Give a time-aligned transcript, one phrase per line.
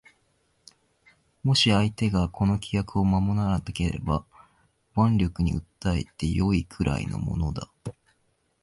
[1.43, 4.25] もし相手がこの規約を守らなければ
[4.97, 7.69] 腕力に訴えて善いくらいのものだ